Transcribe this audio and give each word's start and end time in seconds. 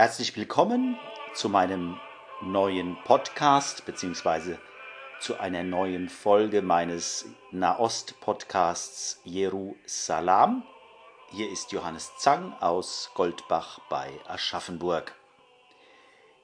Herzlich 0.00 0.34
willkommen 0.34 0.98
zu 1.34 1.50
meinem 1.50 2.00
neuen 2.40 2.96
Podcast 3.04 3.84
beziehungsweise 3.84 4.58
zu 5.20 5.38
einer 5.38 5.62
neuen 5.62 6.08
Folge 6.08 6.62
meines 6.62 7.26
Nahost-Podcasts 7.50 9.20
Jerusalem. 9.24 10.62
Hier 11.32 11.50
ist 11.50 11.72
Johannes 11.72 12.12
Zang 12.16 12.54
aus 12.60 13.10
Goldbach 13.12 13.78
bei 13.90 14.10
Aschaffenburg. 14.26 15.14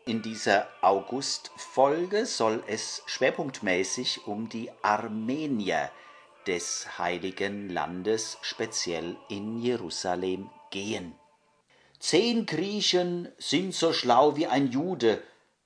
In 0.04 0.20
dieser 0.20 0.66
August-Folge 0.82 2.26
soll 2.26 2.62
es 2.66 3.04
schwerpunktmäßig 3.06 4.26
um 4.26 4.50
die 4.50 4.70
Armenier 4.82 5.90
des 6.46 6.98
Heiligen 6.98 7.70
Landes, 7.70 8.36
speziell 8.42 9.16
in 9.30 9.62
Jerusalem, 9.62 10.50
gehen. 10.70 11.14
Zehn 11.98 12.46
Griechen 12.46 13.28
sind 13.38 13.74
so 13.74 13.92
schlau 13.92 14.36
wie 14.36 14.46
ein 14.46 14.70
Jude, 14.70 15.22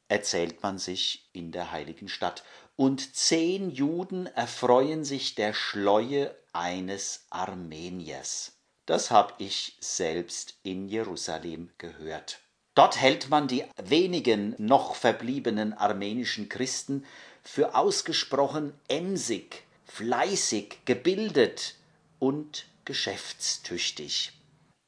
erzählt 0.08 0.62
man 0.62 0.78
sich 0.78 1.28
in 1.32 1.52
der 1.52 1.72
heiligen 1.72 2.08
Stadt, 2.08 2.44
und 2.76 3.14
zehn 3.14 3.70
Juden 3.70 4.26
erfreuen 4.26 5.04
sich 5.04 5.34
der 5.34 5.52
Schleue 5.52 6.34
eines 6.52 7.26
Armeniers. 7.30 8.52
Das 8.86 9.10
hab 9.10 9.40
ich 9.40 9.76
selbst 9.80 10.54
in 10.62 10.88
Jerusalem 10.88 11.70
gehört. 11.78 12.40
Dort 12.74 13.00
hält 13.00 13.28
man 13.28 13.46
die 13.46 13.64
wenigen 13.76 14.54
noch 14.58 14.94
verbliebenen 14.94 15.74
armenischen 15.74 16.48
Christen 16.48 17.04
für 17.42 17.74
ausgesprochen 17.74 18.72
emsig, 18.88 19.64
fleißig, 19.84 20.78
gebildet 20.86 21.74
und 22.18 22.66
geschäftstüchtig. 22.84 24.32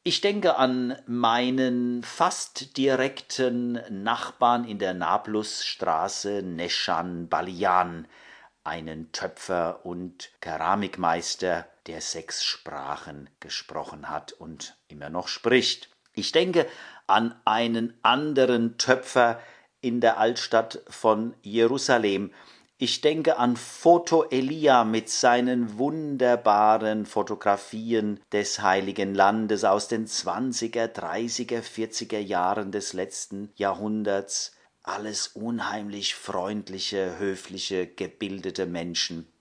Ich 0.05 0.21
denke 0.21 0.57
an 0.57 0.99
meinen 1.07 2.03
fast 2.03 2.77
direkten 2.77 3.81
Nachbarn 4.03 4.65
in 4.65 4.81
der 4.81 4.95
Nablusstraße 4.95 6.43
Neschan 6.43 7.29
Balian, 7.29 8.09
einen 8.65 9.13
Töpfer 9.13 9.87
und 9.87 10.33
Keramikmeister, 10.41 11.69
der 11.87 12.01
sechs 12.01 12.43
Sprachen 12.43 13.31
gesprochen 13.39 14.11
hat 14.11 14.33
und 14.33 14.77
immer 14.89 15.09
noch 15.09 15.29
spricht. 15.29 15.89
Ich 16.15 16.33
denke 16.33 16.67
an 17.07 17.41
einen 17.45 17.97
anderen 18.03 18.79
Töpfer 18.79 19.41
in 19.81 20.01
der 20.01 20.19
Altstadt 20.19 20.81
von 20.89 21.37
Jerusalem, 21.43 22.33
ich 22.83 23.01
denke 23.01 23.39
an 23.39 23.57
Foto 23.57 24.25
Elia 24.25 24.83
mit 24.83 25.09
seinen 25.09 25.79
wunderbaren 25.79 27.07
Fotografien 27.07 28.19
des 28.33 28.61
Heiligen 28.61 29.15
Landes 29.15 29.63
aus 29.63 29.87
den 29.87 30.09
20er, 30.09 30.89
30er, 30.89 31.63
40er 31.63 32.19
Jahren 32.19 32.73
des 32.73 32.93
letzten 32.93 33.53
Jahrhunderts. 33.55 34.57
Alles 34.83 35.29
unheimlich 35.29 36.17
freundliche, 36.17 37.21
höfliche, 37.21 37.87
gebildete 37.87 38.67
Menschen. 38.67 39.32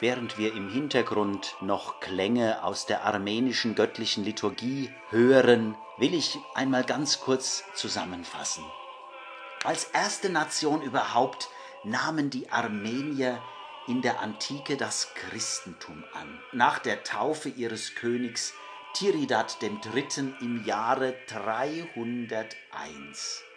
Während 0.00 0.38
wir 0.38 0.54
im 0.54 0.70
Hintergrund 0.70 1.56
noch 1.60 1.98
Klänge 1.98 2.62
aus 2.62 2.86
der 2.86 3.04
armenischen 3.04 3.74
göttlichen 3.74 4.24
Liturgie 4.24 4.92
hören, 5.10 5.76
will 5.96 6.14
ich 6.14 6.38
einmal 6.54 6.84
ganz 6.84 7.20
kurz 7.20 7.64
zusammenfassen. 7.74 8.64
Als 9.64 9.84
erste 9.84 10.30
Nation 10.30 10.82
überhaupt 10.82 11.48
nahmen 11.82 12.30
die 12.30 12.48
Armenier 12.50 13.42
in 13.88 14.00
der 14.00 14.20
Antike 14.20 14.76
das 14.76 15.14
Christentum 15.14 16.04
an. 16.12 16.40
Nach 16.52 16.78
der 16.78 17.02
Taufe 17.02 17.48
ihres 17.48 17.96
Königs 17.96 18.54
Tiridat 18.94 19.58
III. 19.60 20.34
im 20.40 20.64
Jahre 20.64 21.16
301. 21.28 23.47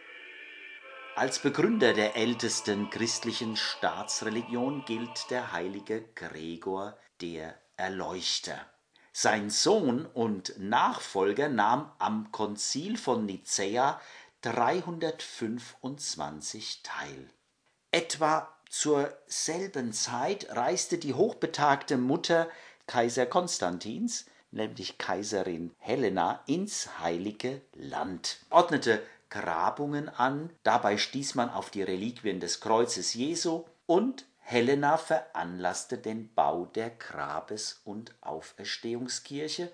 Als 1.15 1.39
Begründer 1.39 1.93
der 1.93 2.15
ältesten 2.15 2.89
christlichen 2.89 3.57
Staatsreligion 3.57 4.85
gilt 4.85 5.29
der 5.29 5.51
heilige 5.51 6.05
Gregor 6.15 6.97
der 7.19 7.53
Erleuchter. 7.75 8.55
Sein 9.11 9.49
Sohn 9.49 10.05
und 10.05 10.53
Nachfolger 10.57 11.49
nahm 11.49 11.91
am 11.99 12.31
Konzil 12.31 12.97
von 12.97 13.25
Nicäa 13.25 13.99
325 14.41 16.79
teil. 16.81 17.29
Etwa 17.91 18.47
zur 18.69 19.13
selben 19.27 19.91
Zeit 19.91 20.47
reiste 20.49 20.97
die 20.97 21.13
hochbetagte 21.13 21.97
Mutter 21.97 22.47
Kaiser 22.87 23.25
Konstantins, 23.25 24.27
nämlich 24.51 24.97
Kaiserin 24.97 25.75
Helena, 25.77 26.41
ins 26.47 26.99
heilige 26.99 27.59
Land, 27.73 28.39
ordnete 28.49 29.03
Grabungen 29.31 30.09
an, 30.09 30.51
dabei 30.61 30.97
stieß 30.97 31.33
man 31.33 31.49
auf 31.49 31.71
die 31.71 31.81
Reliquien 31.81 32.39
des 32.39 32.59
Kreuzes 32.59 33.15
Jesu 33.15 33.65
und 33.87 34.25
Helena 34.37 34.97
veranlasste 34.97 35.97
den 35.97 36.33
Bau 36.33 36.65
der 36.65 36.91
Grabes- 36.91 37.81
und 37.85 38.13
Auferstehungskirche 38.21 39.71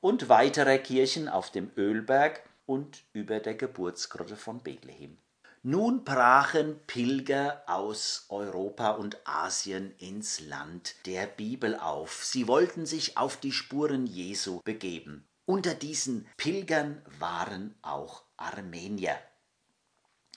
und 0.00 0.28
weiterer 0.28 0.78
Kirchen 0.78 1.28
auf 1.28 1.50
dem 1.50 1.70
Ölberg 1.76 2.42
und 2.64 3.02
über 3.12 3.40
der 3.40 3.54
Geburtsgrotte 3.54 4.36
von 4.36 4.60
Bethlehem. 4.60 5.18
Nun 5.64 6.04
brachen 6.04 6.80
Pilger 6.86 7.62
aus 7.66 8.26
Europa 8.28 8.90
und 8.90 9.16
Asien 9.24 9.94
ins 9.98 10.40
Land 10.40 10.94
der 11.06 11.26
Bibel 11.26 11.76
auf. 11.76 12.24
Sie 12.24 12.48
wollten 12.48 12.86
sich 12.86 13.16
auf 13.16 13.36
die 13.36 13.52
Spuren 13.52 14.06
Jesu 14.06 14.60
begeben. 14.64 15.26
Unter 15.44 15.74
diesen 15.74 16.26
Pilgern 16.36 17.02
waren 17.18 17.76
auch 17.82 18.22
Armenier. 18.42 19.18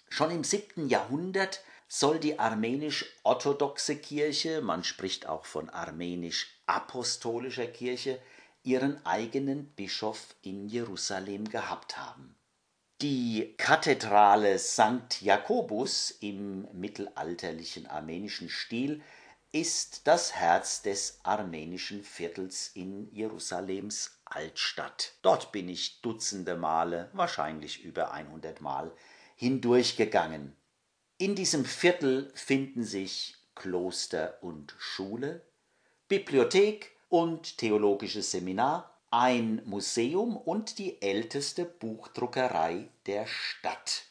Schon 0.10 0.32
im 0.32 0.44
siebten 0.44 0.88
Jahrhundert 0.88 1.62
soll 1.88 2.20
die 2.20 2.40
armenisch-orthodoxe 2.40 3.98
Kirche, 3.98 4.62
man 4.62 4.84
spricht 4.84 5.28
auch 5.28 5.46
von 5.46 5.70
armenisch-apostolischer 5.70 7.68
Kirche, 7.68 8.20
ihren 8.64 9.06
eigenen 9.06 9.68
Bischof 9.76 10.36
in 10.42 10.68
Jerusalem 10.68 11.50
gehabt 11.50 11.98
haben. 11.98 12.36
Die 13.02 13.54
Kathedrale 13.58 14.58
St. 14.58 15.22
Jakobus 15.22 16.12
im 16.22 16.68
mittelalterlichen 16.74 17.88
armenischen 17.88 18.50
Stil 18.50 19.02
ist 19.52 20.08
das 20.08 20.34
Herz 20.34 20.82
des 20.82 21.20
armenischen 21.24 22.04
Viertels 22.04 22.72
in 22.74 23.10
Jerusalems 23.14 24.15
Altstadt. 24.26 25.14
Dort 25.22 25.52
bin 25.52 25.70
ich 25.70 26.02
dutzende 26.02 26.56
Male, 26.58 27.10
wahrscheinlich 27.14 27.84
über 27.84 28.12
100 28.12 28.62
Mal, 28.62 28.92
hindurchgegangen. 29.36 30.56
In 31.18 31.36
diesem 31.36 31.64
Viertel 31.64 32.32
finden 32.36 32.84
sich 32.84 33.36
Kloster 33.56 34.38
und 34.42 34.76
Schule, 34.78 35.42
Bibliothek 36.08 36.96
und 37.10 37.58
theologisches 37.58 38.32
Seminar, 38.32 39.00
ein 39.12 39.62
Museum 39.66 40.36
und 40.36 40.78
die 40.78 41.02
älteste 41.02 41.64
Buchdruckerei 41.64 42.90
der 43.06 43.28
Stadt. 43.28 44.04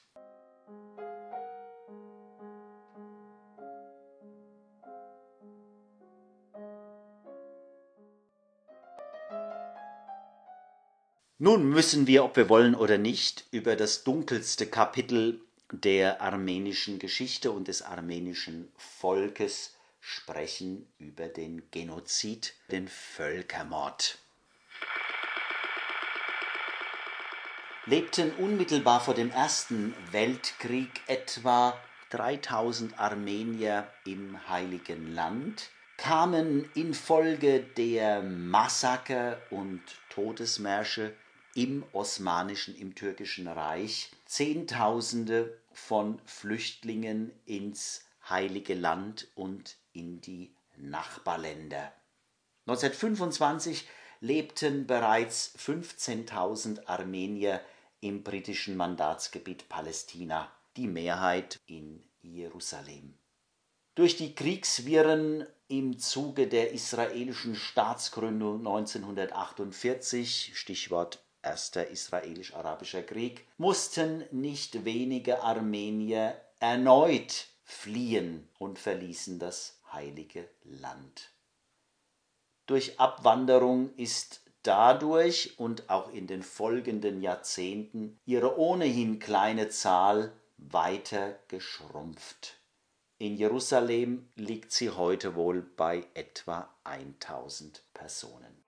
Nun 11.39 11.69
müssen 11.69 12.07
wir, 12.07 12.25
ob 12.25 12.37
wir 12.37 12.49
wollen 12.49 12.77
oder 12.77 12.97
nicht, 12.97 13.45
über 13.51 13.75
das 13.75 14.05
dunkelste 14.05 14.67
Kapitel 14.67 15.41
der 15.73 16.23
armenischen 16.23 17.01
Geschichte 17.01 17.51
und 17.51 17.67
des 17.67 17.83
armenischen 17.83 18.71
Volkes 18.77 19.75
sprechen, 20.01 20.87
über 20.99 21.27
den 21.27 21.69
Genozid, 21.73 22.55
den 22.71 22.87
Völkermord. 22.87 24.19
Lebten 27.87 28.31
unmittelbar 28.37 29.01
vor 29.01 29.15
dem 29.15 29.31
Ersten 29.31 29.93
Weltkrieg 30.13 31.01
etwa 31.09 31.77
3000 32.11 33.01
Armenier 33.01 33.89
im 34.07 34.39
Heiligen 34.49 35.13
Land, 35.13 35.71
kamen 35.97 36.71
infolge 36.75 37.61
der 37.61 38.23
Massaker 38.23 39.41
und 39.51 39.83
Todesmärsche 40.11 41.15
im 41.55 41.85
osmanischen, 41.93 42.77
im 42.77 42.95
türkischen 42.95 43.47
Reich 43.47 44.11
Zehntausende 44.27 45.61
von 45.73 46.21
Flüchtlingen 46.25 47.33
ins 47.47 48.05
Heilige 48.29 48.75
Land 48.75 49.29
und 49.35 49.77
in 49.93 50.21
die 50.21 50.55
Nachbarländer. 50.77 51.93
1925 52.67 53.87
lebten 54.21 54.87
bereits 54.87 55.55
15.000 55.59 56.87
Armenier 56.87 57.61
im 58.01 58.23
britischen 58.23 58.77
Mandatsgebiet 58.77 59.69
Palästina, 59.69 60.51
die 60.77 60.87
Mehrheit 60.87 61.61
in 61.67 62.03
Jerusalem. 62.23 63.19
Durch 63.95 64.17
die 64.17 64.35
Kriegswirren 64.35 65.47
im 65.69 65.99
Zuge 65.99 66.47
der 66.47 66.73
israelischen 66.73 67.57
Staatsgründung 67.57 68.59
1948, 68.59 70.53
Stichwort 70.55 71.25
Erster 71.43 71.89
israelisch-arabischer 71.89 73.03
Krieg, 73.03 73.47
mussten 73.59 74.25
nicht 74.31 74.85
wenige 74.85 75.43
Armenier 75.43 76.41
erneut 76.59 77.49
fliehen 77.65 78.49
und 78.59 78.79
verließen 78.79 79.39
das 79.39 79.81
heilige 79.93 80.49
Land. 80.63 81.31
Durch 82.67 82.99
Abwanderung 82.99 83.95
ist 83.97 84.41
dadurch 84.63 85.59
und 85.59 85.91
auch 85.91 86.13
in 86.13 86.27
den 86.27 86.43
folgenden 86.43 87.21
Jahrzehnten 87.21 88.19
ihre 88.25 88.59
ohnehin 88.59 89.19
kleine 89.19 89.69
Zahl 89.69 90.33
weiter 90.57 91.39
geschrumpft. 91.49 92.59
In 93.25 93.39
Jerusalem 93.39 94.29
liegt 94.37 94.71
sie 94.71 94.91
heute 94.91 95.35
wohl 95.35 95.63
bei 95.63 96.05
etwa 96.13 96.69
1000 96.85 97.83
Personen. 97.95 98.63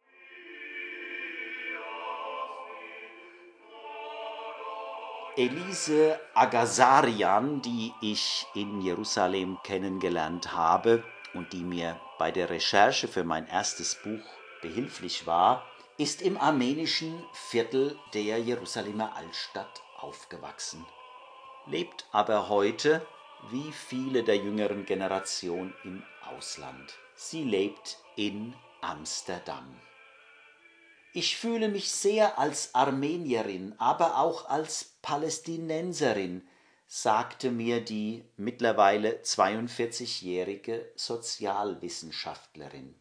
Elise 5.37 6.19
Agazarian, 6.33 7.61
die 7.61 7.93
ich 8.01 8.47
in 8.55 8.81
Jerusalem 8.81 9.59
kennengelernt 9.63 10.55
habe 10.55 11.05
und 11.35 11.53
die 11.53 11.63
mir 11.63 12.01
bei 12.19 12.31
der 12.31 12.49
Recherche 12.49 13.09
für 13.09 13.25
mein 13.25 13.47
erstes 13.49 13.95
Buch 13.97 14.25
behilflich 14.63 15.27
war, 15.27 15.71
ist 15.99 16.23
im 16.23 16.39
armenischen 16.39 17.23
Viertel 17.51 17.99
der 18.15 18.41
Jerusalemer 18.41 19.15
Altstadt 19.17 19.83
aufgewachsen, 19.99 20.87
lebt 21.67 22.07
aber 22.11 22.49
heute 22.49 23.07
wie 23.51 23.73
viele 23.73 24.25
der 24.25 24.37
jüngeren 24.37 24.87
Generation 24.87 25.75
im 25.85 26.03
Ausland. 26.23 26.95
Sie 27.15 27.45
lebt 27.45 27.99
in 28.17 28.55
Amsterdam. 28.81 29.81
Ich 31.13 31.37
fühle 31.37 31.69
mich 31.69 31.91
sehr 31.91 32.39
als 32.39 32.75
Armenierin, 32.75 33.75
aber 33.79 34.19
auch 34.19 34.49
als 34.49 34.97
Palästinenserin, 35.01 36.47
sagte 36.87 37.51
mir 37.51 37.83
die 37.83 38.25
mittlerweile 38.37 39.21
42-jährige 39.23 40.93
Sozialwissenschaftlerin. 40.95 43.01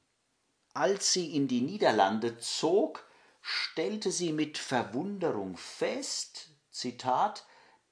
Als 0.73 1.13
sie 1.13 1.35
in 1.35 1.47
die 1.47 1.61
Niederlande 1.61 2.37
zog, 2.37 3.05
stellte 3.41 4.11
sie 4.11 4.33
mit 4.33 4.57
Verwunderung 4.57 5.55
fest, 5.57 6.49
Zitat, 6.71 7.45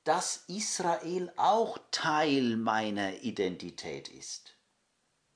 dass 0.03 0.43
Israel 0.47 1.31
auch 1.37 1.77
Teil 1.91 2.57
meiner 2.57 3.21
Identität 3.21 4.09
ist. 4.09 4.55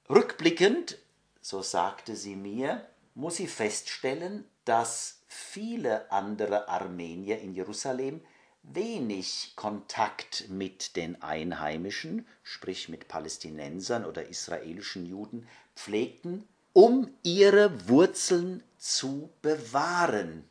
Rückblickend, 0.09 0.97
so 1.41 1.61
sagte 1.61 2.15
sie 2.15 2.35
mir, 2.35 2.85
muss 3.15 3.37
sie 3.37 3.47
feststellen, 3.47 4.45
dass 4.65 5.21
viele 5.27 6.11
andere 6.11 6.67
Armenier 6.67 7.39
in 7.39 7.53
Jerusalem 7.53 8.21
wenig 8.63 9.53
Kontakt 9.55 10.49
mit 10.49 10.95
den 10.95 11.21
Einheimischen, 11.21 12.27
sprich 12.43 12.89
mit 12.89 13.07
Palästinensern 13.07 14.05
oder 14.05 14.27
israelischen 14.27 15.05
Juden, 15.05 15.47
pflegten, 15.75 16.47
um 16.73 17.09
ihre 17.23 17.87
Wurzeln 17.87 18.63
zu 18.77 19.29
bewahren. 19.41 20.47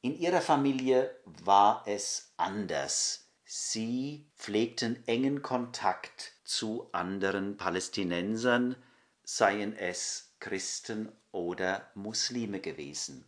In 0.00 0.18
ihrer 0.18 0.40
Familie 0.40 1.14
war 1.44 1.82
es 1.86 2.32
anders. 2.36 3.25
Sie 3.48 4.26
pflegten 4.36 5.06
engen 5.06 5.40
Kontakt 5.40 6.32
zu 6.42 6.88
anderen 6.90 7.56
Palästinensern, 7.56 8.74
seien 9.22 9.76
es 9.76 10.32
Christen 10.40 11.12
oder 11.30 11.88
Muslime 11.94 12.58
gewesen. 12.58 13.24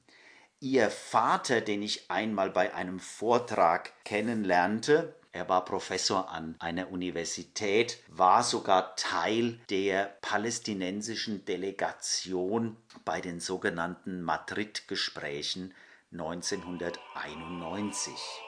Ihr 0.59 0.91
Vater, 0.91 1.61
den 1.61 1.82
ich 1.82 2.11
einmal 2.11 2.50
bei 2.50 2.75
einem 2.75 2.99
Vortrag 2.99 3.93
kennenlernte, 4.05 5.15
er 5.31 5.49
war 5.49 5.65
Professor 5.65 6.29
an 6.31 6.56
einer 6.59 6.91
Universität, 6.91 8.03
war 8.09 8.43
sogar 8.43 8.97
Teil 8.97 9.61
der 9.71 10.17
palästinensischen 10.21 11.44
Delegation 11.44 12.76
bei 13.05 13.21
den 13.21 13.38
sogenannten 13.38 14.23
Madrid-Gesprächen 14.23 15.73
1991. 16.11 18.48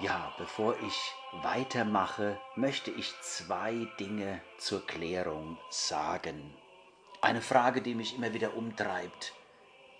Ja, 0.00 0.32
bevor 0.38 0.78
ich 0.80 1.12
weitermache, 1.42 2.40
möchte 2.54 2.92
ich 2.92 3.12
zwei 3.20 3.88
Dinge 3.98 4.40
zur 4.56 4.86
Klärung 4.86 5.58
sagen. 5.70 6.56
Eine 7.20 7.42
Frage, 7.42 7.82
die 7.82 7.96
mich 7.96 8.14
immer 8.14 8.32
wieder 8.32 8.56
umtreibt. 8.56 9.34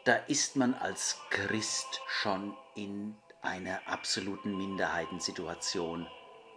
Da 0.04 0.14
ist 0.14 0.54
man 0.54 0.74
als 0.74 1.18
Christ 1.30 2.00
schon 2.06 2.56
in 2.76 3.16
einer 3.42 3.88
absoluten 3.88 4.56
Minderheitensituation. 4.56 6.06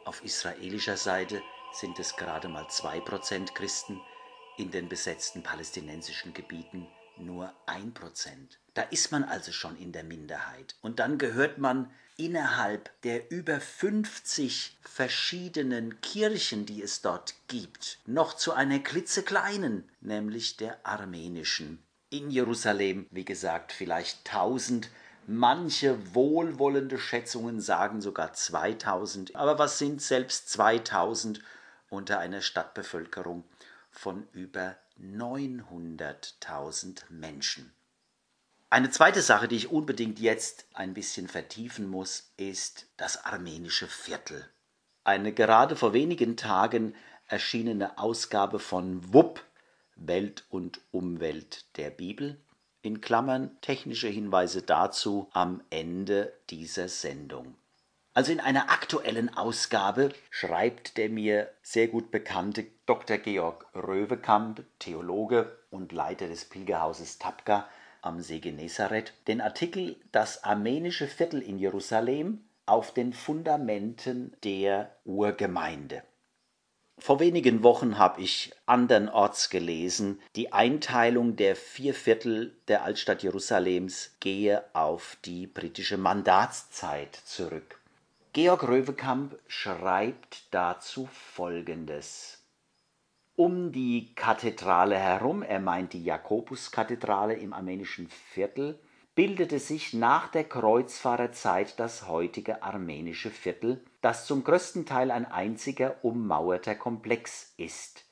Auf 0.05 0.23
israelischer 0.23 0.97
Seite 0.97 1.41
sind 1.71 1.97
es 1.97 2.15
gerade 2.15 2.47
mal 2.47 2.69
zwei 2.69 2.99
Prozent 2.99 3.55
Christen, 3.55 3.99
in 4.57 4.69
den 4.69 4.87
besetzten 4.87 5.41
palästinensischen 5.41 6.35
Gebieten 6.35 6.87
nur 7.17 7.51
ein 7.65 7.91
Prozent. 7.91 8.60
Da 8.73 8.83
ist 8.83 9.11
man 9.11 9.25
also 9.25 9.51
schon 9.51 9.75
in 9.77 9.91
der 9.91 10.03
Minderheit. 10.03 10.75
Und 10.81 10.99
dann 10.99 11.17
gehört 11.17 11.57
man 11.57 11.91
innerhalb 12.15 12.89
der 13.01 13.29
über 13.31 13.59
50 13.59 14.77
verschiedenen 14.81 15.99
Kirchen, 16.01 16.65
die 16.65 16.81
es 16.81 17.01
dort 17.01 17.35
gibt, 17.47 17.99
noch 18.05 18.33
zu 18.33 18.53
einer 18.53 18.79
klitzekleinen, 18.79 19.89
nämlich 19.99 20.55
der 20.55 20.85
armenischen. 20.85 21.83
In 22.09 22.29
Jerusalem, 22.29 23.07
wie 23.11 23.25
gesagt, 23.25 23.73
vielleicht 23.73 24.25
1000, 24.27 24.89
manche 25.27 26.13
wohlwollende 26.13 26.97
Schätzungen 26.97 27.59
sagen 27.59 28.01
sogar 28.01 28.31
2000, 28.33 29.35
aber 29.35 29.59
was 29.59 29.79
sind 29.79 30.01
selbst 30.01 30.49
2000 30.49 31.41
unter 31.89 32.19
einer 32.19 32.41
Stadtbevölkerung 32.41 33.43
von 33.89 34.27
über 34.31 34.77
900.000 34.99 37.03
Menschen? 37.09 37.73
Eine 38.73 38.89
zweite 38.89 39.21
Sache, 39.21 39.49
die 39.49 39.57
ich 39.57 39.69
unbedingt 39.69 40.17
jetzt 40.21 40.65
ein 40.73 40.93
bisschen 40.93 41.27
vertiefen 41.27 41.89
muss, 41.89 42.31
ist 42.37 42.87
das 42.95 43.25
armenische 43.25 43.85
Viertel. 43.85 44.49
Eine 45.03 45.33
gerade 45.33 45.75
vor 45.75 45.91
wenigen 45.91 46.37
Tagen 46.37 46.95
erschienene 47.27 47.97
Ausgabe 47.97 48.59
von 48.59 49.13
WUP, 49.13 49.43
Welt 49.97 50.45
und 50.47 50.79
Umwelt 50.91 51.65
der 51.75 51.89
Bibel, 51.89 52.39
in 52.81 53.01
Klammern 53.01 53.57
technische 53.59 54.07
Hinweise 54.07 54.61
dazu 54.61 55.27
am 55.33 55.61
Ende 55.69 56.31
dieser 56.49 56.87
Sendung. 56.87 57.55
Also 58.13 58.31
in 58.31 58.39
einer 58.39 58.71
aktuellen 58.71 59.35
Ausgabe 59.35 60.13
schreibt 60.29 60.95
der 60.95 61.09
mir 61.09 61.51
sehr 61.61 61.89
gut 61.89 62.09
bekannte 62.09 62.67
Dr. 62.85 63.17
Georg 63.17 63.65
Röwekamp, 63.75 64.63
Theologe 64.79 65.59
und 65.71 65.91
Leiter 65.91 66.29
des 66.29 66.45
Pilgerhauses 66.45 67.19
Tapka, 67.19 67.67
am 68.01 68.21
See 68.21 68.39
Genezareth 68.39 69.13
den 69.27 69.41
Artikel 69.41 69.95
Das 70.11 70.43
armenische 70.43 71.07
Viertel 71.07 71.41
in 71.41 71.57
Jerusalem 71.57 72.43
auf 72.65 72.93
den 72.93 73.13
Fundamenten 73.13 74.35
der 74.43 74.95
Urgemeinde. 75.05 76.03
Vor 76.97 77.19
wenigen 77.19 77.63
Wochen 77.63 77.97
habe 77.97 78.21
ich 78.21 78.51
andernorts 78.67 79.49
gelesen, 79.49 80.21
die 80.35 80.53
Einteilung 80.53 81.35
der 81.35 81.55
vier 81.55 81.95
Viertel 81.95 82.55
der 82.67 82.83
Altstadt 82.83 83.23
Jerusalems 83.23 84.15
gehe 84.19 84.63
auf 84.73 85.17
die 85.25 85.47
britische 85.47 85.97
Mandatszeit 85.97 87.15
zurück. 87.15 87.79
Georg 88.33 88.67
Röwekamp 88.67 89.37
schreibt 89.47 90.43
dazu 90.51 91.09
Folgendes 91.11 92.40
um 93.35 93.71
die 93.71 94.13
Kathedrale 94.15 94.97
herum, 94.97 95.41
er 95.41 95.59
meint 95.59 95.93
die 95.93 96.03
Jakobuskathedrale 96.03 97.35
im 97.35 97.53
armenischen 97.53 98.07
Viertel, 98.07 98.79
bildete 99.15 99.59
sich 99.59 99.93
nach 99.93 100.29
der 100.29 100.45
Kreuzfahrerzeit 100.45 101.79
das 101.79 102.07
heutige 102.07 102.63
armenische 102.63 103.29
Viertel, 103.29 103.83
das 104.01 104.25
zum 104.25 104.43
größten 104.43 104.85
Teil 104.85 105.11
ein 105.11 105.25
einziger 105.25 106.03
ummauerter 106.03 106.75
Komplex 106.75 107.53
ist. 107.57 108.05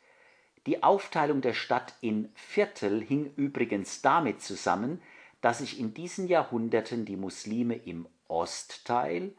Die 0.66 0.84
Aufteilung 0.84 1.42
der 1.42 1.54
Stadt 1.54 1.96
in 2.02 2.32
Viertel 2.36 3.02
hing 3.02 3.34
übrigens 3.36 4.02
damit 4.02 4.42
zusammen, 4.42 5.02
dass 5.42 5.60
sich 5.60 5.80
in 5.80 5.94
diesen 5.94 6.28
Jahrhunderten 6.28 7.06
die 7.06 7.16
Muslime 7.16 7.76
im 7.76 8.08
Ostteil, 8.28 9.34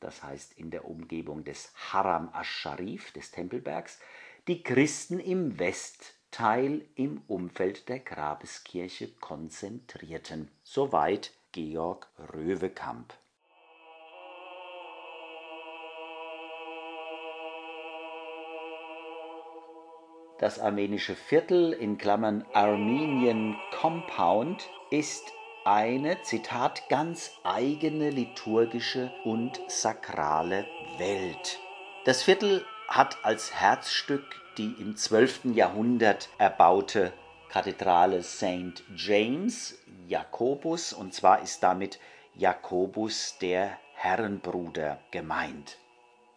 das 0.00 0.22
heißt 0.22 0.58
in 0.58 0.70
der 0.70 0.86
Umgebung 0.86 1.44
des 1.44 1.72
Haram 1.92 2.30
asch-Sharif, 2.32 3.12
des 3.12 3.30
Tempelbergs, 3.30 4.00
die 4.48 4.62
Christen 4.62 5.20
im 5.20 5.58
Westteil 5.58 6.22
Teil 6.32 6.86
im 6.94 7.20
Umfeld 7.28 7.90
der 7.90 7.98
Grabeskirche 7.98 9.08
konzentrierten. 9.20 10.50
Soweit 10.62 11.30
Georg 11.52 12.08
Röwekamp. 12.32 13.12
Das 20.38 20.58
armenische 20.58 21.14
Viertel 21.14 21.74
in 21.74 21.98
Klammern 21.98 22.46
Armenian 22.54 23.56
Compound 23.78 24.70
ist 24.90 25.32
eine, 25.64 26.22
Zitat, 26.22 26.88
ganz 26.88 27.38
eigene 27.44 28.08
liturgische 28.08 29.12
und 29.22 29.60
sakrale 29.68 30.66
Welt. 30.96 31.60
Das 32.04 32.22
Viertel 32.22 32.64
hat 32.88 33.24
als 33.24 33.54
Herzstück 33.54 34.24
die 34.58 34.72
im 34.78 34.96
12. 34.96 35.54
Jahrhundert 35.54 36.28
erbaute 36.38 37.12
Kathedrale 37.48 38.22
St. 38.22 38.82
James 38.96 39.78
Jakobus, 40.08 40.92
und 40.92 41.14
zwar 41.14 41.42
ist 41.42 41.62
damit 41.62 41.98
Jakobus 42.34 43.36
der 43.40 43.78
Herrenbruder 43.94 45.00
gemeint. 45.10 45.78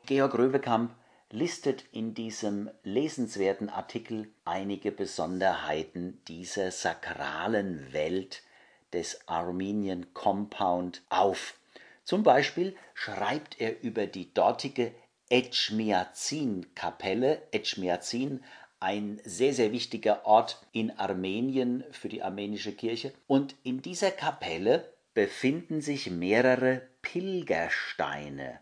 Georg 0.05 0.37
Röwekamp 0.37 0.93
listet 1.31 1.85
in 1.91 2.13
diesem 2.13 2.69
lesenswerten 2.83 3.69
Artikel 3.69 4.29
einige 4.45 4.91
Besonderheiten 4.91 6.21
dieser 6.27 6.71
sakralen 6.71 7.91
Welt 7.91 8.43
des 8.93 9.27
Armenian 9.27 10.13
Compound 10.13 11.01
auf. 11.09 11.55
Zum 12.03 12.23
Beispiel 12.23 12.75
schreibt 12.93 13.59
er 13.59 13.81
über 13.81 14.05
die 14.05 14.33
dortige 14.33 14.93
Etschmiazin-Kapelle. 15.29 17.41
Etschmiazin, 17.51 18.43
ein 18.79 19.19
sehr, 19.23 19.53
sehr 19.53 19.71
wichtiger 19.71 20.25
Ort 20.25 20.65
in 20.71 20.97
Armenien 20.97 21.83
für 21.91 22.09
die 22.09 22.21
armenische 22.21 22.73
Kirche. 22.73 23.13
Und 23.27 23.55
in 23.63 23.81
dieser 23.81 24.11
Kapelle 24.11 24.93
befinden 25.13 25.81
sich 25.81 26.11
mehrere 26.11 26.81
Pilgersteine. 27.01 28.59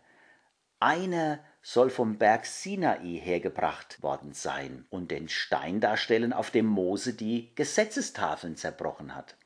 Einer 0.80 1.40
soll 1.62 1.90
vom 1.90 2.18
Berg 2.18 2.46
Sinai 2.46 3.20
hergebracht 3.22 4.02
worden 4.02 4.34
sein 4.34 4.86
und 4.90 5.10
den 5.10 5.28
Stein 5.28 5.80
darstellen, 5.80 6.32
auf 6.32 6.50
dem 6.50 6.66
Mose 6.66 7.14
die 7.14 7.54
Gesetzestafeln 7.54 8.56
zerbrochen 8.56 9.14
hat. 9.14 9.36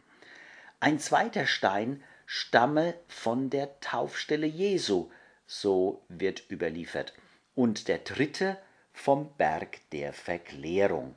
Ein 0.80 0.98
zweiter 0.98 1.46
Stein 1.46 2.02
stamme 2.26 2.94
von 3.06 3.50
der 3.50 3.78
Taufstelle 3.80 4.46
Jesu, 4.46 5.10
so 5.48 6.04
wird 6.08 6.48
überliefert, 6.50 7.14
und 7.56 7.88
der 7.88 7.98
dritte 7.98 8.58
vom 8.92 9.30
Berg 9.36 9.80
der 9.90 10.12
Verklärung. 10.12 11.16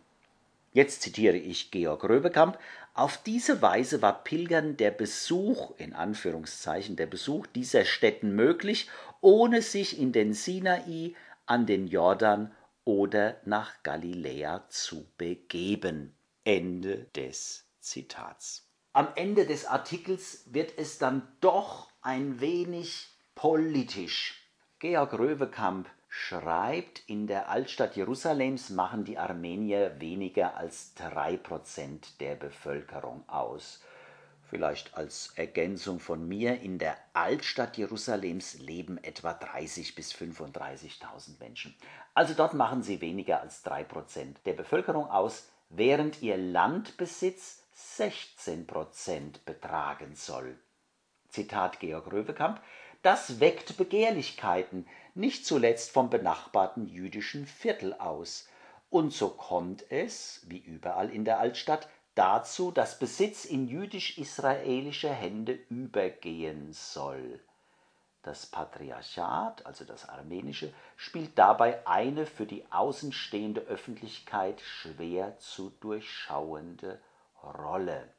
Jetzt 0.74 1.02
zitiere 1.02 1.38
ich 1.38 1.70
Georg 1.70 2.06
Röbekamp. 2.06 2.58
Auf 2.94 3.18
diese 3.18 3.62
Weise 3.62 4.02
war 4.02 4.24
Pilgern 4.24 4.78
der 4.78 4.92
Besuch, 4.92 5.74
in 5.78 5.94
Anführungszeichen, 5.94 6.96
der 6.96 7.08
Besuch 7.08 7.46
dieser 7.48 7.84
Städten 7.84 8.34
möglich, 8.34 8.90
ohne 9.20 9.62
sich 9.62 10.00
in 10.00 10.14
den 10.14 10.34
Sinai, 10.34 11.14
an 11.46 11.66
den 11.66 11.88
Jordan 11.88 12.56
oder 12.86 13.36
nach 13.46 13.84
Galiläa 13.84 14.66
zu 14.70 15.06
begeben. 15.18 16.16
Ende 16.44 17.06
des 17.16 17.66
Zitats. 17.82 18.66
Am 18.94 19.10
Ende 19.16 19.46
des 19.46 19.66
Artikels 19.66 20.46
wird 20.48 20.74
es 20.78 20.98
dann 20.98 21.28
doch 21.42 21.90
ein 22.02 22.40
wenig 22.40 23.10
politisch. 23.42 24.40
Georg 24.78 25.18
Röwekamp 25.18 25.90
schreibt, 26.10 27.02
in 27.08 27.26
der 27.26 27.50
Altstadt 27.50 27.96
Jerusalems 27.96 28.70
machen 28.70 29.04
die 29.04 29.18
Armenier 29.18 30.00
weniger 30.00 30.58
als 30.58 30.94
drei 30.94 31.38
Prozent 31.38 32.22
der 32.22 32.36
Bevölkerung 32.36 33.28
aus. 33.28 33.82
Vielleicht 34.48 34.96
als 34.96 35.34
Ergänzung 35.38 36.00
von 36.00 36.28
mir, 36.28 36.62
in 36.62 36.78
der 36.78 36.96
Altstadt 37.14 37.78
Jerusalems 37.78 38.60
leben 38.60 39.04
etwa 39.04 39.32
30.000 39.32 39.96
bis 39.96 40.14
35.000 40.14 41.40
Menschen. 41.40 41.76
Also 42.14 42.36
dort 42.36 42.54
machen 42.54 42.84
sie 42.84 43.02
weniger 43.02 43.42
als 43.42 43.64
drei 43.64 43.84
Prozent 43.84 44.38
der 44.46 44.54
Bevölkerung 44.54 45.10
aus, 45.10 45.50
während 45.70 46.22
ihr 46.22 46.38
Landbesitz 46.38 47.64
16 47.74 48.68
Prozent 48.68 49.44
betragen 49.46 50.14
soll. 50.14 50.60
Zitat 51.30 51.80
Georg 51.80 52.12
Röwekamp, 52.12 52.62
das 53.02 53.40
weckt 53.40 53.78
Begehrlichkeiten, 53.78 54.88
nicht 55.14 55.46
zuletzt 55.46 55.92
vom 55.92 56.10
benachbarten 56.10 56.88
jüdischen 56.88 57.46
Viertel 57.46 57.94
aus. 57.94 58.48
Und 58.90 59.12
so 59.14 59.30
kommt 59.30 59.90
es, 59.92 60.42
wie 60.48 60.60
überall 60.60 61.10
in 61.10 61.26
der 61.26 61.40
Altstadt, 61.40 61.88
dazu, 62.16 62.72
dass 62.72 63.00
Besitz 63.00 63.46
in 63.46 63.68
jüdisch-israelische 63.68 65.10
Hände 65.10 65.54
übergehen 65.70 66.74
soll. 66.74 67.40
Das 68.24 68.46
Patriarchat, 68.46 69.66
also 69.66 69.84
das 69.84 70.08
armenische, 70.08 70.72
spielt 70.96 71.40
dabei 71.40 71.88
eine 71.88 72.28
für 72.28 72.46
die 72.46 72.64
außenstehende 72.72 73.62
Öffentlichkeit 73.62 74.62
schwer 74.62 75.40
zu 75.40 75.72
durchschauende 75.80 77.02
Rolle. 77.42 78.14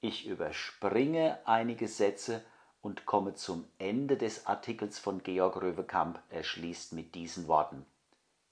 Ich 0.00 0.26
überspringe 0.26 1.40
einige 1.44 1.88
Sätze 1.88 2.44
und 2.84 3.06
komme 3.06 3.34
zum 3.34 3.64
Ende 3.78 4.16
des 4.16 4.46
Artikels 4.46 4.98
von 4.98 5.22
Georg 5.22 5.60
Röwekamp. 5.60 6.20
Er 6.28 6.44
schließt 6.44 6.92
mit 6.92 7.14
diesen 7.14 7.48
Worten. 7.48 7.84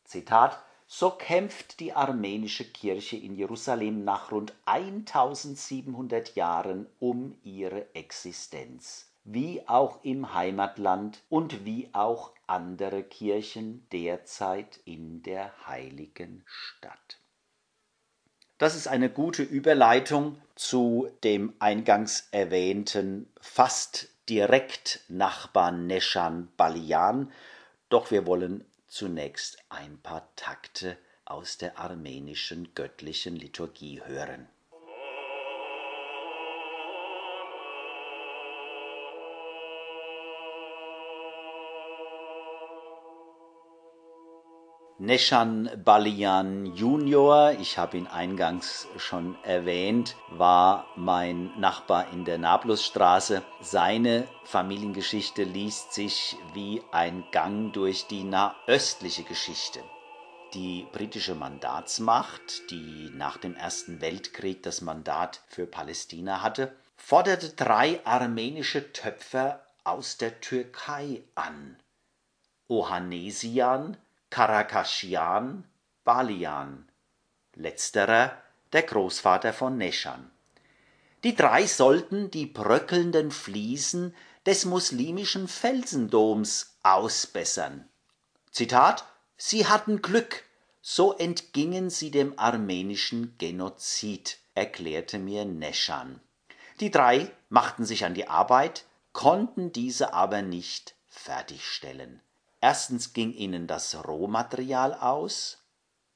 Zitat 0.05 0.59
so 0.95 1.11
kämpft 1.11 1.81
die 1.81 1.95
armenische 1.95 2.65
Kirche 2.65 3.17
in 3.17 3.35
Jerusalem 3.35 4.05
nach 4.05 4.31
rund 4.31 4.53
1700 4.67 6.35
Jahren 6.35 6.87
um 6.99 7.35
ihre 7.43 7.95
Existenz, 7.95 9.11
wie 9.25 9.67
auch 9.67 10.05
im 10.05 10.35
Heimatland 10.35 11.23
und 11.31 11.65
wie 11.65 11.89
auch 11.93 12.33
andere 12.47 13.05
Kirchen 13.05 13.87
derzeit 13.91 14.81
in 14.85 15.23
der 15.23 15.53
heiligen 15.67 16.45
Stadt. 16.47 17.19
Das 18.59 18.77
ist 18.77 18.87
eine 18.87 19.09
gute 19.09 19.43
Überleitung 19.43 20.37
zu 20.55 21.09
dem 21.25 21.55
eingangs 21.59 22.29
erwähnten 22.33 23.33
fast 23.41 24.12
direkt 24.29 25.01
Nachbarn 25.09 25.87
Neschan 25.87 26.53
Balian. 26.57 27.33
Doch 27.89 28.11
wir 28.11 28.27
wollen 28.27 28.65
zunächst 28.87 29.59
ein 29.69 29.99
paar 30.01 30.29
Takte 30.37 30.99
aus 31.25 31.59
der 31.59 31.79
armenischen 31.79 32.75
göttlichen 32.75 33.37
Liturgie 33.37 34.03
hören. 34.05 34.49
Neshan 45.03 45.69
Balian 45.85 46.65
Junior, 46.77 47.57
ich 47.59 47.77
habe 47.77 47.97
ihn 47.97 48.07
eingangs 48.07 48.87
schon 48.99 49.37
erwähnt, 49.43 50.15
war 50.29 50.87
mein 50.95 51.51
Nachbar 51.59 52.13
in 52.13 52.25
der 52.25 52.39
Nablusstraße. 52.39 53.43
Seine 53.61 54.29
Familiengeschichte 54.45 55.43
liest 55.43 55.93
sich 55.93 56.37
wie 56.55 56.83
ein 56.93 57.25
Gang 57.33 57.73
durch 57.73 58.07
die 58.07 58.23
nahöstliche 58.23 59.25
Geschichte. 59.25 59.81
Die 60.55 60.87
britische 60.93 61.35
Mandatsmacht, 61.35 62.71
die 62.71 63.11
nach 63.13 63.39
dem 63.39 63.57
Ersten 63.57 64.01
Weltkrieg 64.01 64.63
das 64.63 64.83
Mandat 64.83 65.41
für 65.49 65.67
Palästina 65.67 66.43
hatte, 66.43 66.77
forderte 66.95 67.49
drei 67.49 67.99
armenische 68.07 68.93
Töpfer 68.93 69.67
aus 69.83 70.17
der 70.17 70.41
Türkei 70.41 71.25
an. 71.35 71.77
Ohanesian, 72.69 73.97
Karakaschian 74.33 75.65
Balian, 76.05 76.89
letzterer 77.55 78.43
der 78.73 78.83
Großvater 78.85 79.53
von 79.53 79.77
Neschan. 79.77 80.31
Die 81.23 81.37
drei 81.37 81.67
sollten 81.67 82.31
die 82.31 82.47
bröckelnden 82.47 83.31
Fliesen 83.31 84.17
des 84.47 84.65
muslimischen 84.65 85.49
Felsendoms 85.49 86.79
ausbessern. 86.83 87.87
Zitat 88.51 89.05
Sie 89.37 89.67
hatten 89.67 90.01
Glück, 90.01 90.45
so 90.81 91.13
entgingen 91.13 91.91
sie 91.91 92.11
dem 92.11 92.39
armenischen 92.39 93.37
Genozid, 93.37 94.39
erklärte 94.55 95.19
mir 95.19 95.45
Neschan. 95.45 96.23
Die 96.81 96.91
drei 96.91 97.31
machten 97.51 97.85
sich 97.85 98.07
an 98.07 98.15
die 98.15 98.29
Arbeit, 98.29 98.87
konnten 99.13 99.73
diese 99.73 100.15
aber 100.15 100.41
nicht 100.41 100.95
fertigstellen. 101.11 102.23
Erstens 102.63 103.13
ging 103.13 103.35
ihnen 103.35 103.67
das 103.67 104.07
Rohmaterial 104.07 104.95
aus 104.95 105.59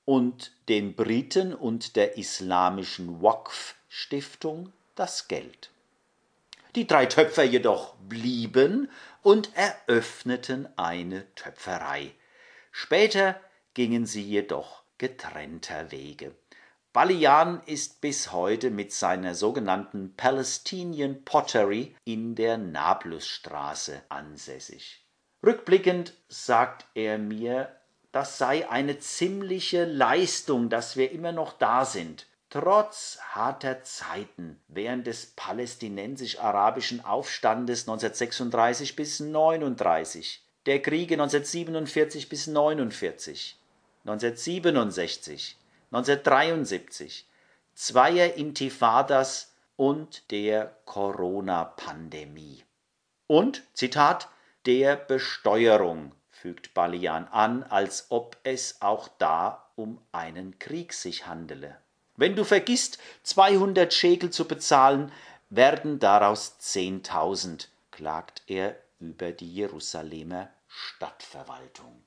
und 0.05 0.53
den 0.69 0.95
Briten 0.95 1.53
und 1.53 1.97
der 1.97 2.17
islamischen 2.17 3.21
Waqf-Stiftung 3.21 4.73
das 4.95 5.27
Geld. 5.27 5.71
Die 6.77 6.87
drei 6.87 7.07
Töpfer 7.07 7.43
jedoch 7.43 7.97
blieben 7.97 8.89
und 9.23 9.51
eröffneten 9.57 10.69
eine 10.79 11.27
Töpferei. 11.35 12.13
Später 12.71 13.41
gingen 13.75 14.07
sie 14.07 14.23
jedoch 14.23 14.85
getrennter 14.99 15.91
Wege. 15.91 16.33
Balian 16.93 17.61
ist 17.67 18.01
bis 18.01 18.31
heute 18.31 18.71
mit 18.71 18.93
seiner 18.93 19.35
sogenannten 19.35 20.15
Palestinian 20.15 21.25
Pottery 21.25 21.97
in 22.05 22.37
der 22.37 22.57
Nablusstraße 22.57 24.01
ansässig. 24.09 25.06
Rückblickend 25.47 26.13
sagt 26.29 26.87
er 26.95 27.19
mir, 27.19 27.69
das 28.11 28.37
sei 28.37 28.69
eine 28.69 28.99
ziemliche 28.99 29.85
Leistung, 29.85 30.71
dass 30.71 30.97
wir 30.97 31.13
immer 31.13 31.31
noch 31.31 31.53
da 31.53 31.85
sind. 31.85 32.27
Trotz 32.51 33.19
harter 33.31 33.85
Zeiten 33.85 34.59
während 34.67 35.07
des 35.07 35.27
palästinensisch-arabischen 35.37 37.05
Aufstandes 37.05 37.83
1936 37.83 38.97
bis 38.97 39.21
1939, 39.21 40.43
der 40.65 40.83
Kriege 40.83 41.15
1947 41.15 42.29
bis 42.29 42.49
1949, 42.49 43.57
1967, 44.05 45.59
1973, 45.93 47.29
zweier 47.75 48.35
Intifadas 48.35 49.53
und 49.77 50.29
der 50.33 50.77
Corona-Pandemie. 50.87 52.65
Und, 53.29 53.63
Zitat, 53.75 54.29
der 54.67 54.97
Besteuerung, 54.97 56.13
fügt 56.31 56.75
Balian 56.75 57.29
an, 57.29 57.63
als 57.63 58.07
ob 58.09 58.37
es 58.43 58.83
auch 58.83 59.09
da 59.19 59.71
um 59.77 60.01
einen 60.11 60.59
Krieg 60.59 60.93
sich 60.93 61.27
handele. 61.27 61.77
Wenn 62.17 62.35
du 62.35 62.45
vergisst, 62.45 62.99
200 63.23 63.95
Schekel 63.95 64.31
zu 64.31 64.47
bezahlen, 64.47 65.13
werden 65.51 65.99
daraus 66.01 66.57
10.000, 66.61 67.69
klagt 67.93 68.43
er 68.49 68.77
über 68.99 69.31
die 69.31 69.55
Jerusalemer 69.55 70.49
Stadtverwaltung. 70.67 72.03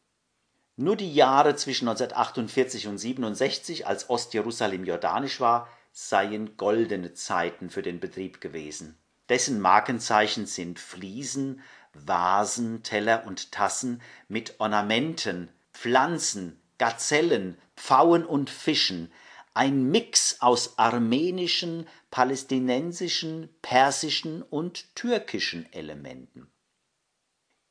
Nur 0.75 0.95
die 0.95 1.13
Jahre 1.13 1.55
zwischen 1.55 1.87
1948 1.87 2.87
und 2.87 2.97
67, 2.97 3.87
als 3.87 4.09
Ostjerusalem 4.09 4.83
jordanisch 4.83 5.39
war, 5.39 5.69
seien 5.91 6.57
goldene 6.57 7.13
Zeiten 7.13 7.69
für 7.69 7.81
den 7.81 7.99
Betrieb 7.99 8.41
gewesen. 8.41 8.97
Dessen 9.29 9.59
Markenzeichen 9.59 10.45
sind 10.45 10.79
Fliesen, 10.79 11.61
Vasen, 12.07 12.83
Teller 12.83 13.25
und 13.25 13.51
Tassen 13.51 14.01
mit 14.27 14.59
Ornamenten, 14.59 15.49
Pflanzen, 15.73 16.59
Gazellen, 16.77 17.57
Pfauen 17.75 18.25
und 18.25 18.49
Fischen, 18.49 19.11
ein 19.53 19.89
Mix 19.89 20.41
aus 20.41 20.77
armenischen, 20.77 21.87
palästinensischen, 22.11 23.49
persischen 23.61 24.41
und 24.43 24.95
türkischen 24.95 25.71
Elementen. 25.73 26.49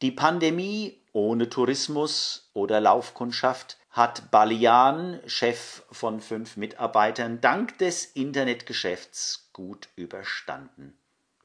Die 0.03 0.13
Pandemie 0.13 1.03
ohne 1.13 1.49
Tourismus 1.49 2.51
oder 2.53 2.81
Laufkundschaft 2.81 3.79
hat 3.91 4.31
Balian, 4.31 5.21
Chef 5.27 5.83
von 5.91 6.21
fünf 6.21 6.57
Mitarbeitern, 6.57 7.41
dank 7.41 7.79
des 7.79 8.05
Internetgeschäfts 8.05 9.51
gut 9.53 9.89
überstanden. 9.97 10.97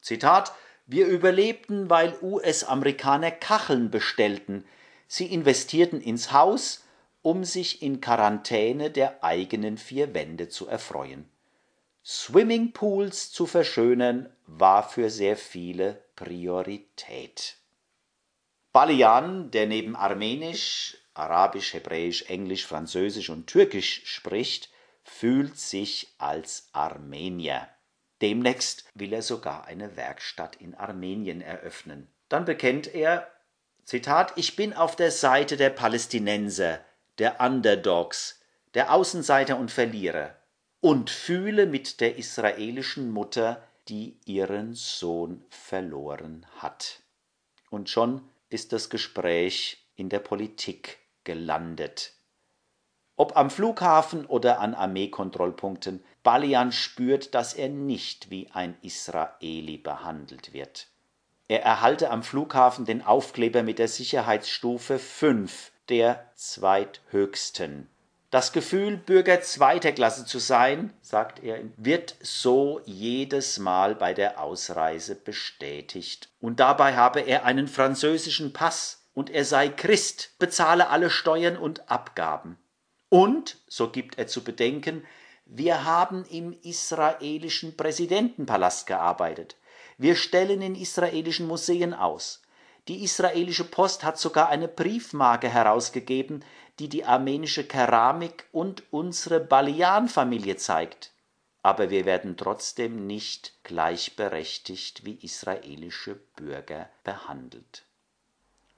Zitat 0.02 0.54
Wir 0.86 1.08
überlebten, 1.08 1.90
weil 1.90 2.18
US-Amerikaner 2.22 3.32
Kacheln 3.32 3.90
bestellten. 3.90 4.66
Sie 5.08 5.26
investierten 5.28 6.02
ins 6.02 6.32
Haus, 6.32 6.84
um 7.22 7.44
sich 7.46 7.82
in 7.82 8.02
Quarantäne 8.02 8.92
der 8.92 9.24
eigenen 9.24 9.78
vier 9.78 10.14
Wände 10.14 10.50
zu 10.50 10.68
erfreuen. 10.68 11.30
Swimmingpools 12.06 13.32
zu 13.32 13.46
verschönern 13.46 14.30
war 14.46 14.88
für 14.88 15.10
sehr 15.10 15.38
viele 15.38 16.04
Priorität. 16.18 17.56
Balian, 18.74 19.52
der 19.52 19.68
neben 19.68 19.96
Armenisch, 19.96 20.98
Arabisch, 21.14 21.74
Hebräisch, 21.74 22.24
Englisch, 22.24 22.66
Französisch 22.66 23.30
und 23.30 23.48
Türkisch 23.48 24.02
spricht, 24.06 24.70
fühlt 25.04 25.58
sich 25.58 26.14
als 26.18 26.68
Armenier. 26.74 27.70
Demnächst 28.24 28.86
will 28.94 29.12
er 29.12 29.22
sogar 29.22 29.66
eine 29.66 29.98
Werkstatt 29.98 30.56
in 30.56 30.76
Armenien 30.76 31.42
eröffnen. 31.42 32.08
Dann 32.30 32.46
bekennt 32.46 32.96
er, 32.96 33.28
Zitat, 33.84 34.32
ich 34.38 34.56
bin 34.56 34.72
auf 34.72 34.96
der 34.96 35.12
Seite 35.12 35.58
der 35.58 35.70
Palästinenser, 35.70 36.80
der 37.18 37.42
Underdogs, 37.42 38.40
der 38.76 38.94
Außenseiter 38.94 39.58
und 39.60 39.72
Verlierer 39.72 40.38
und 40.80 41.10
fühle 41.10 41.66
mit 41.66 42.00
der 42.00 42.16
israelischen 42.16 43.12
Mutter, 43.12 43.62
die 43.90 44.18
ihren 44.24 44.74
Sohn 44.74 45.44
verloren 45.50 46.46
hat. 46.60 47.02
Und 47.72 47.90
schon 47.90 48.30
ist 48.48 48.72
das 48.72 48.90
Gespräch 48.90 49.86
in 49.96 50.08
der 50.08 50.20
Politik 50.20 51.00
gelandet. 51.26 52.14
Ob 53.16 53.38
am 53.38 53.50
Flughafen 53.50 54.26
oder 54.26 54.60
an 54.60 54.74
Armeekontrollpunkten, 54.74 56.04
Balian 56.24 56.72
spürt, 56.72 57.36
dass 57.36 57.54
er 57.54 57.70
nicht 57.70 58.32
wie 58.32 58.50
ein 58.52 58.76
Israeli 58.82 59.78
behandelt 59.78 60.54
wird. 60.54 60.88
Er 61.48 61.62
erhalte 61.62 62.10
am 62.10 62.24
Flughafen 62.24 62.86
den 62.86 63.04
Aufkleber 63.04 63.62
mit 63.62 63.78
der 63.78 63.88
Sicherheitsstufe 63.88 64.98
5, 64.98 65.72
der 65.90 66.26
zweithöchsten. 66.36 67.88
Das 68.32 68.52
Gefühl, 68.52 68.98
Bürger 68.98 69.42
zweiter 69.42 69.92
Klasse 69.92 70.26
zu 70.26 70.40
sein, 70.40 70.92
sagt 71.02 71.44
er, 71.44 71.60
wird 71.78 72.16
so 72.20 72.82
jedes 72.86 73.60
Mal 73.60 73.94
bei 73.94 74.16
der 74.16 74.42
Ausreise 74.42 75.14
bestätigt. 75.14 76.30
Und 76.42 76.60
dabei 76.60 76.96
habe 76.96 77.20
er 77.20 77.46
einen 77.46 77.68
französischen 77.68 78.52
Pass 78.52 79.06
und 79.14 79.30
er 79.30 79.46
sei 79.46 79.70
Christ, 79.70 80.32
bezahle 80.40 80.90
alle 80.90 81.12
Steuern 81.12 81.58
und 81.58 81.92
Abgaben. 81.92 82.58
Und, 83.14 83.58
so 83.68 83.92
gibt 83.92 84.18
er 84.18 84.26
zu 84.26 84.44
bedenken, 84.44 85.06
wir 85.46 85.86
haben 85.86 86.26
im 86.32 86.52
israelischen 86.64 87.78
Präsidentenpalast 87.78 88.88
gearbeitet. 88.88 89.56
Wir 90.00 90.16
stellen 90.16 90.64
in 90.64 90.74
israelischen 90.74 91.46
Museen 91.46 91.94
aus. 91.94 92.42
Die 92.88 93.04
israelische 93.04 93.66
Post 93.66 94.04
hat 94.04 94.18
sogar 94.18 94.50
eine 94.50 94.68
Briefmarke 94.68 95.48
herausgegeben, 95.48 96.44
die 96.80 96.90
die 96.90 97.06
armenische 97.06 97.66
Keramik 97.66 98.48
und 98.52 98.82
unsere 98.90 99.40
Balian-Familie 99.40 100.58
zeigt. 100.58 101.12
Aber 101.62 101.92
wir 101.92 102.06
werden 102.06 102.36
trotzdem 102.36 103.06
nicht 103.06 103.54
gleichberechtigt 103.64 105.06
wie 105.06 105.20
israelische 105.22 106.16
Bürger 106.36 106.90
behandelt. 107.04 107.84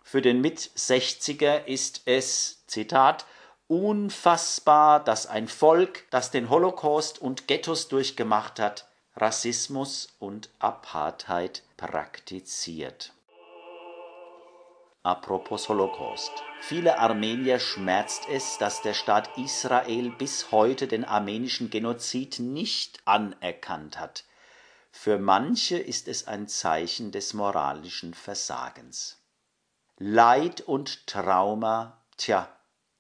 Für 0.04 0.22
den 0.22 0.42
Mit-60er 0.42 1.64
ist 1.64 2.02
es, 2.04 2.66
Zitat, 2.68 3.26
unfassbar, 3.68 5.04
dass 5.04 5.28
ein 5.28 5.48
Volk, 5.48 6.06
das 6.12 6.32
den 6.32 6.50
Holocaust 6.50 7.20
und 7.20 7.48
Ghettos 7.48 7.88
durchgemacht 7.88 8.60
hat, 8.60 8.88
Rassismus 9.16 10.10
und 10.20 10.50
Apartheid 10.60 11.64
praktiziert. 11.78 13.14
Apropos 15.04 15.70
Holocaust. 15.70 16.32
Viele 16.62 16.98
Armenier 16.98 17.60
schmerzt 17.60 18.28
es, 18.28 18.58
dass 18.58 18.82
der 18.82 18.96
Staat 18.96 19.38
Israel 19.38 20.10
bis 20.10 20.52
heute 20.52 20.88
den 20.88 21.06
armenischen 21.06 21.70
Genozid 21.70 22.40
nicht 22.40 23.00
anerkannt 23.06 24.00
hat. 24.00 24.26
Für 24.92 25.20
manche 25.20 25.78
ist 25.78 26.08
es 26.08 26.28
ein 26.28 26.48
Zeichen 26.48 27.12
des 27.12 27.36
moralischen 27.36 28.16
Versagens. 28.16 29.22
Leid 29.98 30.62
und 30.62 31.06
Trauma, 31.06 32.02
tja, 32.18 32.50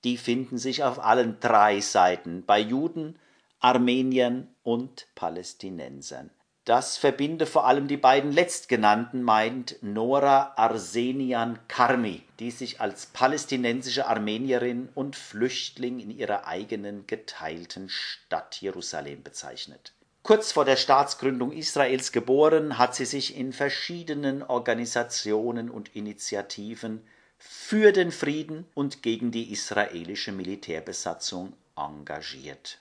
die 0.05 0.17
finden 0.17 0.59
sich 0.59 0.83
auf 0.83 1.03
allen 1.03 1.39
drei 1.39 1.81
Seiten, 1.81 2.45
bei 2.45 2.59
Juden, 2.59 3.19
Armeniern 3.59 4.47
und 4.61 5.07
Palästinensern. 5.15 6.29
Das 6.63 6.97
verbinde 6.97 7.47
vor 7.47 7.65
allem 7.65 7.87
die 7.87 7.97
beiden 7.97 8.31
letztgenannten, 8.31 9.23
meint 9.23 9.77
Nora 9.81 10.53
Arsenian 10.57 11.59
Karmi, 11.67 12.21
die 12.39 12.51
sich 12.51 12.81
als 12.81 13.07
palästinensische 13.07 14.07
Armenierin 14.07 14.89
und 14.93 15.15
Flüchtling 15.15 15.99
in 15.99 16.11
ihrer 16.11 16.47
eigenen 16.47 17.07
geteilten 17.07 17.89
Stadt 17.89 18.61
Jerusalem 18.61 19.23
bezeichnet. 19.23 19.93
Kurz 20.21 20.51
vor 20.51 20.65
der 20.65 20.75
Staatsgründung 20.75 21.51
Israels 21.51 22.11
geboren, 22.11 22.79
hat 22.79 22.95
sie 22.95 23.05
sich 23.05 23.37
in 23.37 23.53
verschiedenen 23.53 24.41
Organisationen 24.41 25.69
und 25.69 25.95
Initiativen 25.95 27.01
für 27.47 27.91
den 27.91 28.11
Frieden 28.11 28.65
und 28.73 29.03
gegen 29.03 29.31
die 29.31 29.51
israelische 29.51 30.31
Militärbesatzung 30.31 31.53
engagiert. 31.75 32.79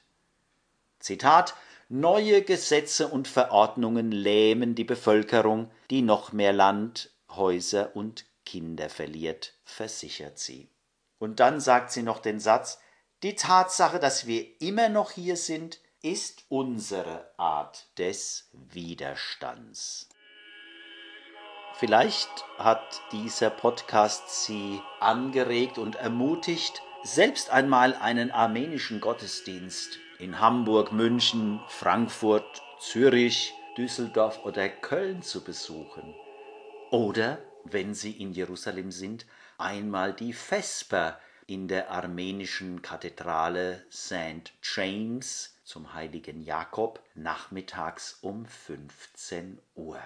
Zitat 0.99 1.55
Neue 1.89 2.43
Gesetze 2.43 3.09
und 3.09 3.29
Verordnungen 3.29 4.11
lähmen 4.11 4.75
die 4.75 4.85
Bevölkerung, 4.85 5.71
die 5.91 6.03
noch 6.03 6.33
mehr 6.33 6.53
Land, 6.53 7.11
Häuser 7.29 7.95
und 7.95 8.25
Kinder 8.47 8.89
verliert, 8.89 9.55
versichert 9.65 10.39
sie. 10.39 10.69
Und 11.19 11.41
dann 11.41 11.61
sagt 11.61 11.93
sie 11.93 12.03
noch 12.03 12.21
den 12.21 12.41
Satz, 12.41 12.79
die 13.23 13.35
Tatsache, 13.37 13.99
dass 13.99 14.27
wir 14.27 14.61
immer 14.61 14.89
noch 14.89 15.11
hier 15.11 15.37
sind, 15.37 15.79
ist 16.03 16.45
unsere 16.49 17.31
Art 17.37 17.87
des 17.99 18.49
Widerstands. 18.53 20.09
Vielleicht 21.77 22.45
hat 22.57 23.03
dieser 23.11 23.51
Podcast 23.51 24.45
Sie 24.45 24.81
angeregt 25.01 25.77
und 25.77 25.97
ermutigt, 25.97 26.81
selbst 27.03 27.51
einmal 27.51 27.95
einen 27.97 28.31
armenischen 28.31 29.01
Gottesdienst 29.01 29.99
in 30.21 30.39
Hamburg, 30.39 30.93
München, 30.93 31.61
Frankfurt, 31.67 32.63
Zürich, 32.79 33.55
Düsseldorf 33.77 34.45
oder 34.45 34.69
Köln 34.69 35.23
zu 35.23 35.43
besuchen. 35.43 36.15
Oder, 36.93 37.39
wenn 37.65 37.93
Sie 37.93 38.13
in 38.13 38.33
Jerusalem 38.33 38.93
sind, 38.93 39.27
einmal 39.59 40.13
die 40.13 40.33
Vesper 40.33 41.19
in 41.49 41.67
der 41.67 41.91
armenischen 41.91 42.83
Kathedrale 42.83 43.85
St. 43.91 44.53
James 44.63 45.57
zum 45.65 45.93
heiligen 45.93 46.41
Jakob 46.41 47.03
nachmittags 47.17 48.19
um 48.23 48.47
15 48.47 49.59
Uhr. 49.75 50.01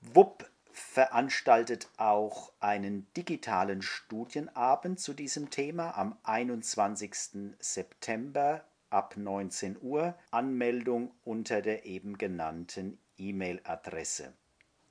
Wupp 0.01 0.49
veranstaltet 0.73 1.87
auch 1.97 2.51
einen 2.59 3.07
digitalen 3.15 3.81
Studienabend 3.81 4.99
zu 4.99 5.13
diesem 5.13 5.49
Thema 5.49 5.97
am 5.97 6.17
21. 6.23 7.55
September 7.59 8.65
ab 8.89 9.15
19 9.15 9.77
Uhr. 9.81 10.15
Anmeldung 10.31 11.11
unter 11.23 11.61
der 11.61 11.85
eben 11.85 12.17
genannten 12.17 12.97
E-Mail-Adresse. 13.17 14.33